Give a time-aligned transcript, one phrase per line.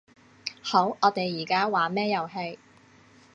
[0.63, 2.57] 好，我哋而家玩咩遊戲